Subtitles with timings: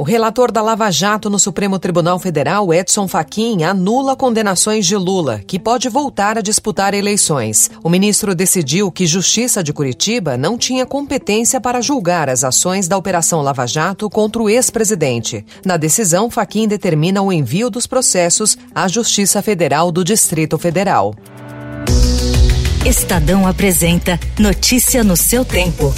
[0.00, 5.42] O relator da Lava Jato no Supremo Tribunal Federal, Edson Fachin, anula condenações de Lula,
[5.46, 7.70] que pode voltar a disputar eleições.
[7.84, 12.96] O ministro decidiu que Justiça de Curitiba não tinha competência para julgar as ações da
[12.96, 15.44] Operação Lava Jato contra o ex-presidente.
[15.66, 21.14] Na decisão, Fachin determina o envio dos processos à Justiça Federal do Distrito Federal.
[22.86, 25.92] Estadão apresenta Notícia no seu tempo.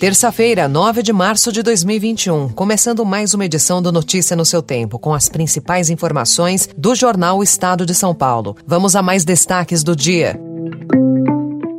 [0.00, 4.98] Terça-feira, 9 de março de 2021, começando mais uma edição do Notícia no seu tempo,
[4.98, 8.56] com as principais informações do jornal Estado de São Paulo.
[8.66, 10.40] Vamos a mais destaques do dia.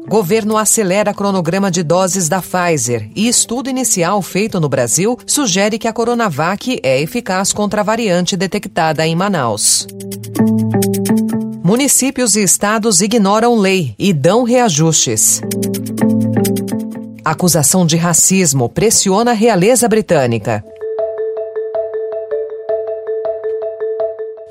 [0.07, 5.87] Governo acelera cronograma de doses da Pfizer e estudo inicial feito no Brasil sugere que
[5.87, 9.87] a Coronavac é eficaz contra a variante detectada em Manaus.
[11.63, 15.41] Municípios e estados ignoram lei e dão reajustes.
[17.29, 20.65] Acusação de racismo pressiona a realeza britânica.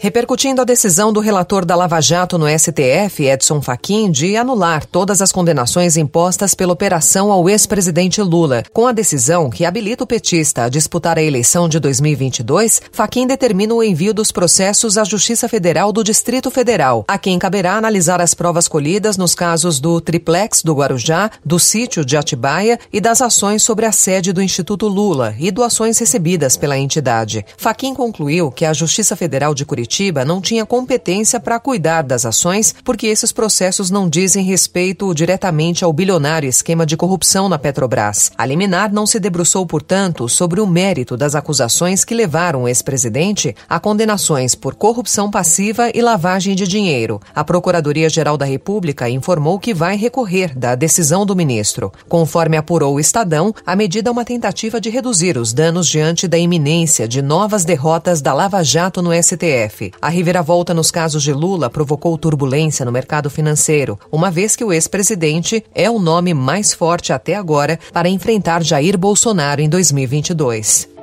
[0.01, 5.21] Repercutindo a decisão do relator da Lava Jato no STF, Edson Fachin, de anular todas
[5.21, 8.63] as condenações impostas pela operação ao ex-presidente Lula.
[8.73, 13.75] Com a decisão que habilita o petista a disputar a eleição de 2022, Fachin determina
[13.75, 18.35] o envio dos processos à Justiça Federal do Distrito Federal, a quem caberá analisar as
[18.35, 23.65] provas colhidas nos casos do triplex do Guarujá, do sítio de Atibaia e das ações
[23.65, 27.45] sobre a sede do Instituto Lula e doações recebidas pela entidade.
[27.57, 32.27] Fachin concluiu que a Justiça Federal de Curitiba Curitiba não tinha competência para cuidar das
[32.27, 38.30] ações porque esses processos não dizem respeito diretamente ao bilionário esquema de corrupção na Petrobras.
[38.36, 43.56] A liminar não se debruçou, portanto, sobre o mérito das acusações que levaram o ex-presidente
[43.67, 47.19] a condenações por corrupção passiva e lavagem de dinheiro.
[47.34, 51.91] A Procuradoria-Geral da República informou que vai recorrer da decisão do ministro.
[52.11, 56.36] Conforme apurou o Estadão, a medida é uma tentativa de reduzir os danos diante da
[56.36, 59.78] iminência de novas derrotas da Lava Jato no STF.
[60.01, 64.73] A reviravolta nos casos de Lula provocou turbulência no mercado financeiro, uma vez que o
[64.73, 70.98] ex-presidente é o nome mais forte até agora para enfrentar Jair Bolsonaro em 2022.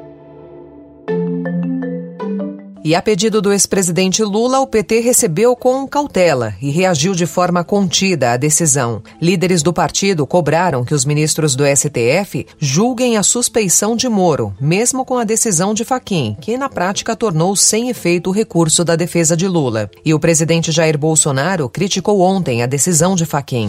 [2.86, 7.64] E a pedido do ex-presidente Lula, o PT recebeu com cautela e reagiu de forma
[7.64, 9.02] contida à decisão.
[9.20, 15.04] Líderes do partido cobraram que os ministros do STF julguem a suspeição de Moro, mesmo
[15.04, 19.36] com a decisão de Faquim, que na prática tornou sem efeito o recurso da defesa
[19.36, 19.90] de Lula.
[20.06, 23.68] E o presidente Jair Bolsonaro criticou ontem a decisão de Faquim.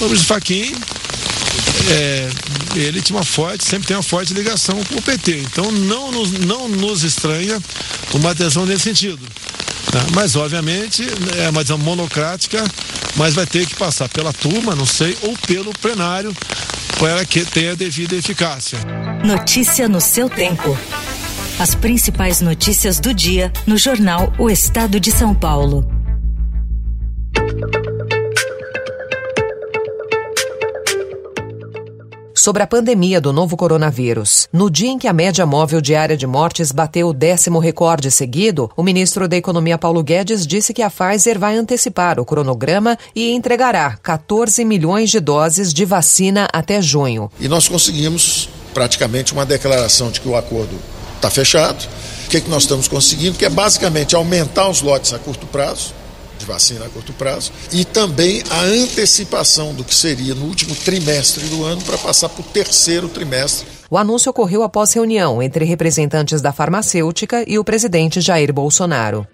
[0.00, 0.74] Vamos Faquim
[1.90, 2.28] é,
[2.74, 5.38] ele tinha uma forte, sempre tem uma forte ligação com o PT.
[5.40, 7.60] Então não nos, não nos estranha
[8.14, 9.20] uma adesão nesse sentido.
[9.90, 10.00] Tá?
[10.14, 11.04] Mas, obviamente,
[11.38, 12.64] é uma adesão monocrática,
[13.16, 16.34] mas vai ter que passar pela turma, não sei, ou pelo plenário,
[16.98, 18.78] para que tenha a devida eficácia.
[19.24, 20.76] Notícia no seu tempo.
[21.58, 25.95] As principais notícias do dia no jornal O Estado de São Paulo.
[32.46, 34.46] Sobre a pandemia do novo coronavírus.
[34.52, 38.70] No dia em que a média móvel diária de mortes bateu o décimo recorde seguido,
[38.76, 43.32] o ministro da Economia Paulo Guedes disse que a Pfizer vai antecipar o cronograma e
[43.32, 47.28] entregará 14 milhões de doses de vacina até junho.
[47.40, 50.78] E nós conseguimos praticamente uma declaração de que o acordo
[51.16, 51.84] está fechado.
[52.26, 53.36] O que, é que nós estamos conseguindo?
[53.36, 55.92] Que é basicamente aumentar os lotes a curto prazo
[56.46, 61.64] vacina a curto prazo e também a antecipação do que seria no último trimestre do
[61.64, 63.66] ano para passar para o terceiro trimestre.
[63.90, 69.26] O anúncio ocorreu após reunião entre representantes da farmacêutica e o presidente Jair Bolsonaro.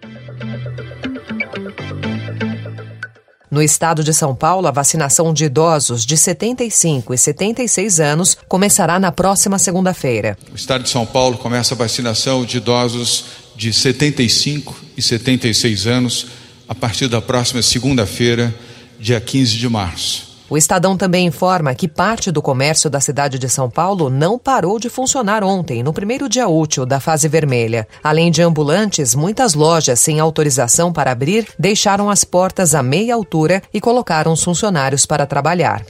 [3.52, 8.98] No estado de São Paulo, a vacinação de idosos de 75 e 76 anos começará
[8.98, 10.38] na próxima segunda-feira.
[10.50, 16.28] O estado de São Paulo começa a vacinação de idosos de 75 e 76 anos
[16.68, 18.54] a partir da próxima segunda-feira,
[18.98, 20.32] dia 15 de março.
[20.52, 24.78] O Estadão também informa que parte do comércio da cidade de São Paulo não parou
[24.78, 27.88] de funcionar ontem, no primeiro dia útil da fase vermelha.
[28.04, 33.62] Além de ambulantes, muitas lojas sem autorização para abrir deixaram as portas a meia altura
[33.72, 35.82] e colocaram os funcionários para trabalhar.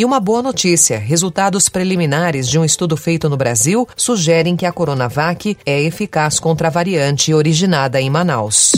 [0.00, 4.72] E uma boa notícia: resultados preliminares de um estudo feito no Brasil sugerem que a
[4.72, 8.72] Coronavac é eficaz contra a variante originada em Manaus.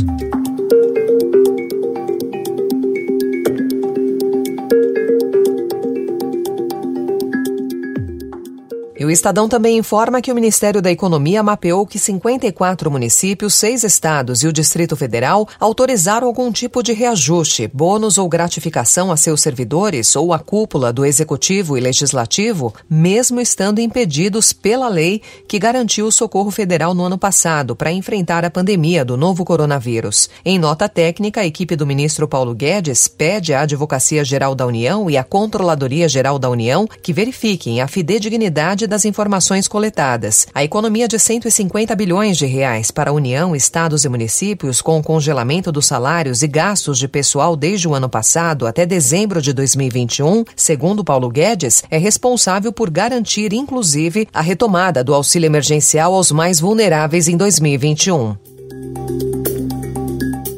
[9.13, 14.49] Estadão também informa que o Ministério da Economia mapeou que 54 municípios, seis estados e
[14.49, 20.33] o Distrito Federal autorizaram algum tipo de reajuste, bônus ou gratificação a seus servidores ou
[20.33, 26.51] a cúpula do Executivo e Legislativo, mesmo estando impedidos pela lei que garantiu o socorro
[26.51, 30.31] federal no ano passado para enfrentar a pandemia do novo coronavírus.
[30.45, 35.11] Em nota técnica, a equipe do ministro Paulo Guedes pede à Advocacia Geral da União
[35.11, 40.47] e à Controladoria Geral da União que verifiquem a fidedignidade das informações coletadas.
[40.55, 45.03] A economia de 150 bilhões de reais para a União, estados e municípios com o
[45.03, 50.45] congelamento dos salários e gastos de pessoal desde o ano passado até dezembro de 2021,
[50.57, 56.61] segundo Paulo Guedes, é responsável por garantir inclusive a retomada do auxílio emergencial aos mais
[56.61, 58.37] vulneráveis em 2021.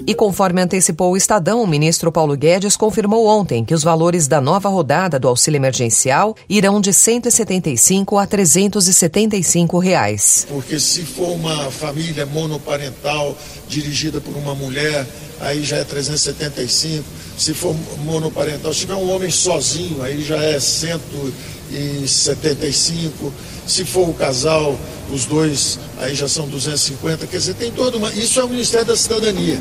[0.06, 4.38] E conforme antecipou o Estadão, o ministro Paulo Guedes confirmou ontem que os valores da
[4.38, 10.46] nova rodada do auxílio emergencial irão de 175 a 375 reais.
[10.48, 13.34] Porque se for uma família monoparental
[13.66, 15.06] dirigida por uma mulher,
[15.40, 17.04] aí já é 375.
[17.36, 23.34] Se for monoparental, se tiver um homem sozinho, aí já é 175.
[23.66, 24.78] Se for o casal,
[25.12, 27.26] os dois, aí já são 250.
[27.26, 28.12] Quer dizer, tem toda uma.
[28.12, 29.58] Isso é o Ministério da Cidadania.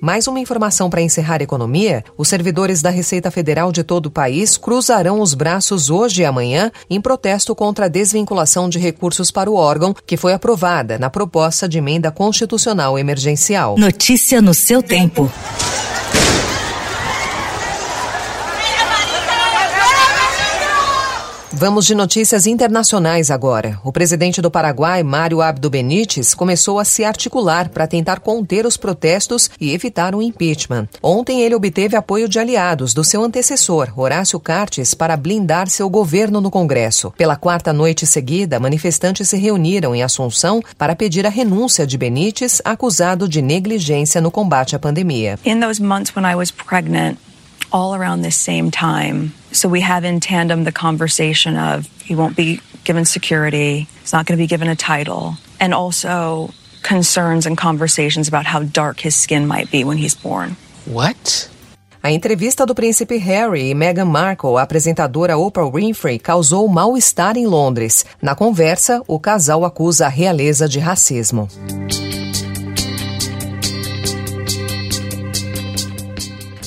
[0.00, 4.10] Mais uma informação para encerrar a economia: os servidores da Receita Federal de todo o
[4.10, 9.50] país cruzarão os braços hoje e amanhã em protesto contra a desvinculação de recursos para
[9.50, 13.76] o órgão, que foi aprovada na proposta de emenda constitucional emergencial.
[13.76, 15.30] Notícia no seu tempo.
[21.60, 23.80] Vamos de notícias internacionais agora.
[23.82, 28.76] O presidente do Paraguai, Mário Abdo Benítez, começou a se articular para tentar conter os
[28.76, 30.86] protestos e evitar um impeachment.
[31.02, 36.40] Ontem ele obteve apoio de aliados do seu antecessor, Horácio Cartes, para blindar seu governo
[36.40, 37.12] no Congresso.
[37.18, 42.62] Pela quarta noite seguida, manifestantes se reuniram em Assunção para pedir a renúncia de Benítez,
[42.64, 45.40] acusado de negligência no combate à pandemia.
[45.44, 47.18] In those months when I was pregnant,
[47.72, 49.32] all around this same time.
[49.52, 54.26] So we have in tandem the conversation of he won't be given security, he's not
[54.26, 56.50] going to be given a title, and also
[56.82, 60.56] concerns and conversations about how dark his skin might be when he's born.
[60.86, 61.50] What?
[62.02, 67.46] A entrevista do príncipe Harry e Meghan Markle à apresentadora Oprah Winfrey causou mal-estar em
[67.46, 68.06] Londres.
[68.22, 71.48] Na conversa, o casal acusa a realeza de racismo.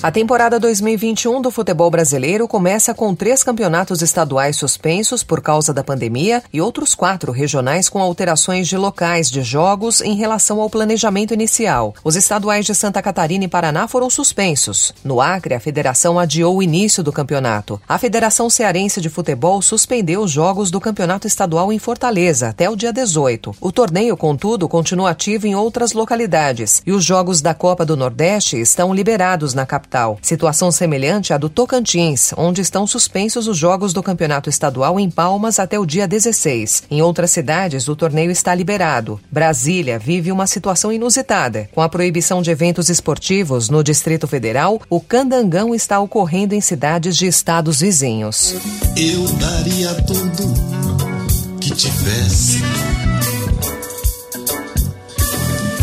[0.04, 5.84] A temporada 2021 do futebol brasileiro começa com três campeonatos estaduais suspensos por causa da
[5.84, 11.36] pandemia e outros quatro regionais com alterações de locais de jogos em relação ao planejamento
[11.36, 11.94] inicial.
[12.04, 14.92] Os estaduais de Santa Catarina e Paraná foram suspensos.
[15.04, 17.80] No Acre, a federação adiou o início do campeonato.
[17.88, 22.76] A Federação Cearense de Futebol suspendeu os jogos do campeonato estadual em Fortaleza até o
[22.76, 23.56] dia 18.
[23.62, 28.60] O torneio, contudo, continua ativo em outras localidades e os jogos da Copa do Nordeste
[28.60, 30.18] estão liberados na capital capital.
[30.22, 35.60] Situação semelhante à do Tocantins, onde estão suspensos os jogos do campeonato estadual em Palmas
[35.60, 36.84] até o dia 16.
[36.90, 39.20] Em outras cidades, o torneio está liberado.
[39.30, 41.70] Brasília vive uma situação inusitada.
[41.74, 47.18] Com a proibição de eventos esportivos no Distrito Federal, o candangão está ocorrendo em cidades
[47.18, 48.56] de estados vizinhos.
[48.96, 52.60] Eu daria tudo que tivesse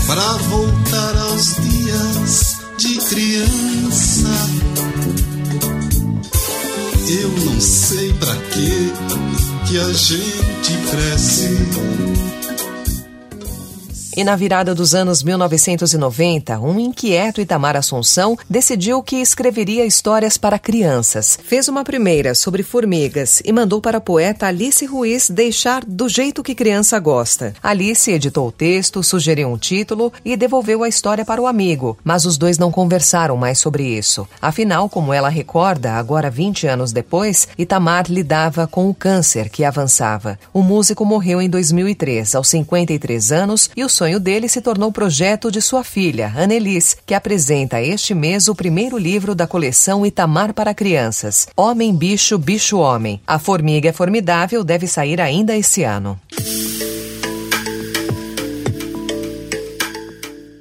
[0.07, 4.29] para voltar aos dias de criança.
[7.09, 8.93] Eu não sei para que
[9.67, 12.48] que a gente cresce.
[14.19, 20.59] E na virada dos anos 1990, um inquieto Itamar Assunção decidiu que escreveria histórias para
[20.59, 21.39] crianças.
[21.45, 26.43] Fez uma primeira sobre formigas e mandou para a poeta Alice Ruiz deixar do jeito
[26.43, 27.55] que criança gosta.
[27.63, 32.25] Alice editou o texto, sugeriu um título e devolveu a história para o amigo, mas
[32.25, 34.27] os dois não conversaram mais sobre isso.
[34.43, 40.37] Afinal, como ela recorda, agora 20 anos depois, Itamar lidava com o câncer que avançava.
[40.53, 44.91] O músico morreu em 2003, aos 53 anos, e o sonho sonho dele se tornou
[44.91, 50.55] projeto de sua filha, Annelise, que apresenta este mês o primeiro livro da coleção Itamar
[50.55, 53.21] para Crianças, Homem, Bicho, Bicho, Homem.
[53.27, 56.19] A Formiga é Formidável deve sair ainda esse ano.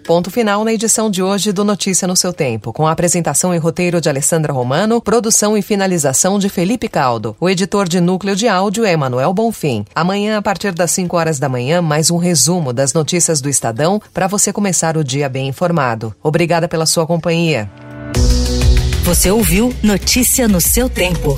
[0.08, 3.58] Ponto final na edição de hoje do Notícia no seu Tempo, com a apresentação e
[3.58, 7.36] roteiro de Alessandra Romano, produção e finalização de Felipe Caldo.
[7.42, 9.84] O editor de núcleo de áudio é Emanuel Bonfim.
[9.94, 14.02] Amanhã, a partir das 5 horas da manhã, mais um resumo das notícias do Estadão
[14.14, 16.16] para você começar o dia bem informado.
[16.24, 17.70] Obrigada pela sua companhia.
[19.04, 21.38] Você ouviu Notícia no seu tempo.